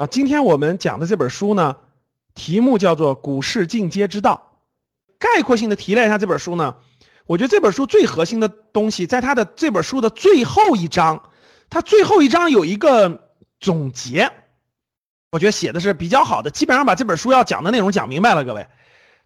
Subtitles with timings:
[0.00, 1.76] 啊，今天我们讲的这本书呢，
[2.34, 4.56] 题目叫做《股市进阶之道》。
[5.18, 6.76] 概括性的提炼一下这本书呢，
[7.26, 11.28] 我觉得这本书最核心的东西，在它的这本书的最后一章，
[11.68, 13.28] 它最后一章有一个
[13.60, 14.32] 总结，
[15.32, 18.42] 我觉得写的是比较好的，基本上把这本书要讲的内容讲明白了。
[18.42, 18.66] 各位，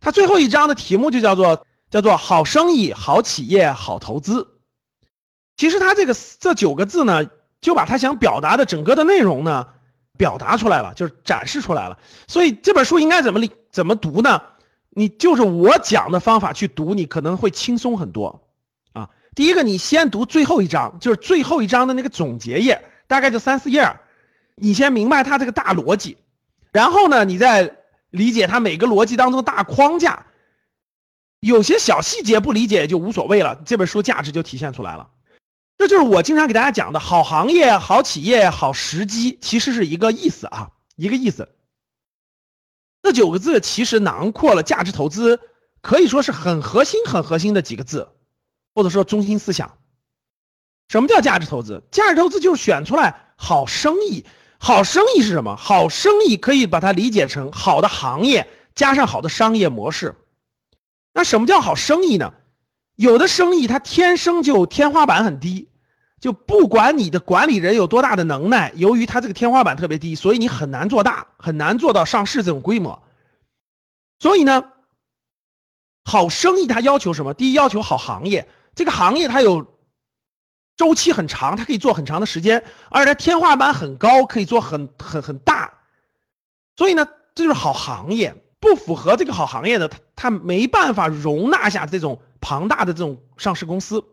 [0.00, 4.58] 它最后一章的题目就叫做叫做好生意、好企业、好投资。
[5.56, 7.30] 其实它这个这九个字呢，
[7.60, 9.68] 就把他想表达的整个的内容呢。
[10.16, 11.98] 表达出来了，就是展示出来了。
[12.26, 14.42] 所以这本书应该怎么理怎么读呢？
[14.90, 18.48] 你就是我讲的方法去读，你可能会轻松很多
[18.92, 19.10] 啊。
[19.34, 23.96] 第一个，你先读最后一章，就是最后一章的那个总结页，大概就三四页，
[24.54, 26.16] 你先明白它这个大逻辑，
[26.70, 27.76] 然后呢，你再
[28.10, 30.26] 理解它每个逻辑当中的大框架。
[31.40, 35.08] 有些小细节不理解就无所谓了，这本书价值就体现出来了。
[35.76, 41.48] 这就是我经常给大家讲的，好行业、好企业、好时机，其实是一个意思啊，一个意思。
[43.02, 45.40] 这九个字其实囊括了价值投资，
[45.82, 48.08] 可以说是很核心、很核心的几个字，
[48.74, 49.76] 或者说中心思想。
[50.88, 51.82] 什么叫价值投资？
[51.90, 54.24] 价值投资就是选出来好生意。
[54.58, 55.56] 好生意是什么？
[55.56, 60.14] 好生意可以把它理解成好的行业加上好的商业模式。
[61.12, 62.32] 那什么叫好生意呢？
[62.96, 65.68] 有的生意它天生就天花板很低，
[66.20, 73.02] 就不管你的管理人有多大的能耐，由于它这个天花板特别低，所以你很难做大，很难做到上市这种规模。
[74.20, 74.64] 所以呢，
[76.04, 77.34] 好生意它要求什么？
[77.34, 79.66] 第一要求好行业，这个行业它有
[80.76, 85.74] 周期很长，它可以做很长的时间，而且它天花板很高，可以做很很很大。
[86.76, 88.43] 所以呢，这就是好行业。
[88.64, 92.20] 不符合这个好行业的，它它没办法容纳下这种。
[92.46, 94.04] 庞大的这种上市公司，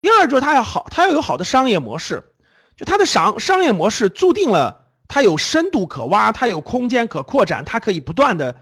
[0.00, 2.24] 第二就是它要好，它要有好的商业模式，
[2.76, 8.56] 就它的商商业模式注定了它有深度可挖，它有空间可扩展，它可以不断的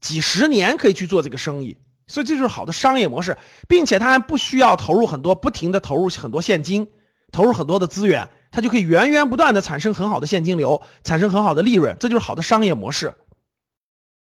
[0.00, 1.76] 几十年可以去做这个生意，
[2.06, 3.36] 所以这就是好的商业模式，
[3.68, 6.88] 并且它还不需要投入很多，不停的投入很多现金，
[7.30, 13.12] 投入很多的资源，它就可以源源不断的产生很好的现金流，产生很好的利润，这就是好的商业模式。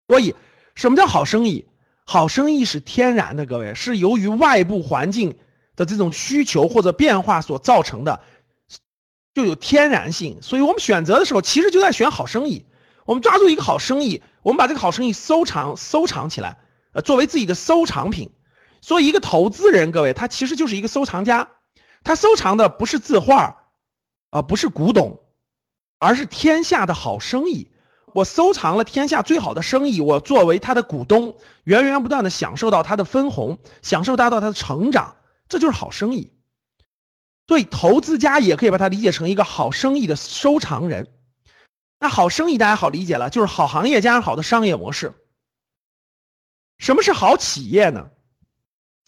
[0.08, 0.36] 所以，
[0.76, 1.66] 什么叫好生意？
[2.06, 5.36] 好生意是天然的，各位是由于外部环境
[5.76, 8.22] 的这种需求或者变化所造成的，
[9.34, 10.40] 就有天然性。
[10.44, 12.66] 所以我们选择的时候，其实就在选好生意。
[13.06, 16.58] 我们抓住一个好生意，我们把这个好生意收藏收藏起来，
[16.94, 18.32] 呃，作为自己的收藏品。
[18.82, 21.50] 所以一个投资人，各位他其实就是一个收藏家，
[22.04, 23.64] 他收藏的不是字画，
[24.30, 25.20] 啊，不是古董，
[25.98, 27.72] 而是天下的好生意。
[28.16, 35.18] 我收藏了天下最好的生意，我作为他的股东，源源不断的享受到他的分红，享受到到他的成长，
[35.50, 36.32] 这就是好生意。
[37.46, 41.12] 所以投资家也可以把它理解成一个好生意的收藏人。
[42.00, 45.14] 那好生意大家好理解了，就是好行业加上好的商业模式。
[46.78, 48.12] 什么是好企业呢？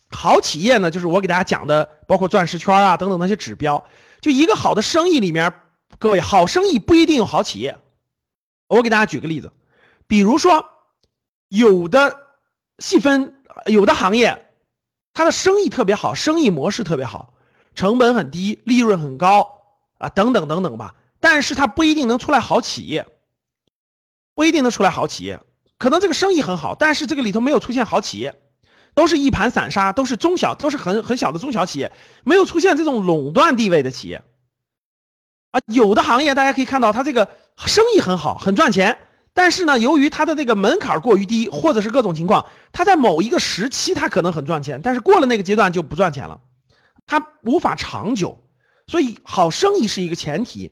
[0.09, 3.87] 好企业呢，就是我给大家讲的，包括钻石圈啊等等那些指标。
[4.19, 5.53] 就一个好的生意里面，
[5.97, 7.77] 各位好生意不一定有好企业。
[8.67, 9.51] 我给大家举个例子，
[10.07, 10.69] 比如说，
[11.47, 12.27] 有的
[12.79, 14.51] 细分，有的行业，
[15.13, 17.33] 它的生意特别好，生意模式特别好，
[17.75, 19.61] 成本很低，利润很高
[19.99, 20.95] 啊，等等等等吧。
[21.21, 23.07] 但是它不一定能出来好企业，
[24.35, 25.39] 不一定能出来好企业。
[25.77, 28.37] 可能这个生意很好，但是这个里头没有出现好企业，
[28.93, 31.91] 都是一盘散沙，都是中小，都是很很小的中小企业，
[32.25, 34.21] 没有出现这种垄断地位的企业。
[35.51, 37.29] 啊，有的行业大家可以看到，它这个。
[37.65, 38.97] 生意很好，很赚钱，
[39.33, 46.39] 但是呢，由于它的这个门槛过于低，或者是各种情况，它在某一个时期它可能很赚钱，但是过了那个阶段就不赚钱了，
[47.07, 48.43] 它无法长久。
[48.85, 50.71] 所以好生意是一个前提，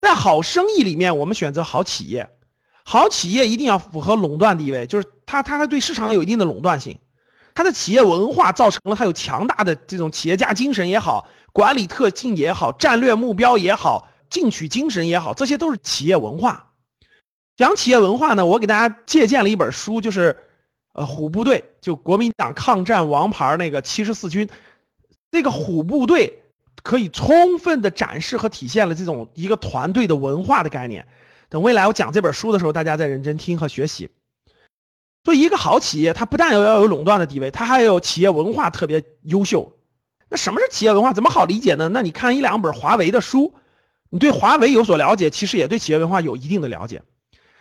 [0.00, 2.30] 在好生意里面，我们选择好企业，
[2.84, 6.98] 好企业一定要符合垄断地位，就是它它它对市场有一定的垄断性，
[7.54, 14.08] 它的企业文化造成了它有强大的这种企业家精神也好，管理特性也好，战略目标也好。
[14.34, 16.72] 进取精神也好，这些都是企业文化。
[17.56, 20.36] 讲企业文化呢，我给大家借鉴了一本书，就是
[20.92, 24.48] 呃虎部队，就国民党抗战王牌那个七十四军，
[25.30, 26.42] 这个虎部队
[26.82, 31.06] 可以充分的展示和体现了这种一个团队的文化的概念。
[31.48, 34.10] 等未来我讲这本书的时候，大家再认真听和学习。
[35.24, 39.72] 所以，一个好企业，它不但要要有垄断的地位，它还有企业文化特别优秀。
[40.28, 41.12] 那什么是企业文化？
[41.12, 41.88] 怎么好理解呢？
[41.88, 43.54] 那你看一两本华为的书。
[44.14, 47.02] 你对华为有所了解，其实也对企业文化有一定的了解。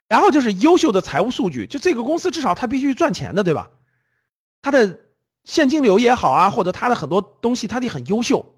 [0.08, 3.72] 然后就是优秀的财务数据，就这个公司至少它必须赚钱的，对吧？
[4.62, 5.00] 它的
[5.46, 8.54] 现金流也好啊，或者它的很多东西它得很优秀。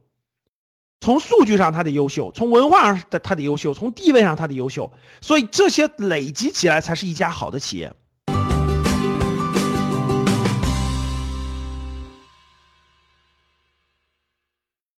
[0.99, 4.91] 从数据上它的优秀，从文化上它的优秀，从地位上它的优秀，
[5.21, 7.93] 所以这些累积起来才是一家好的企业。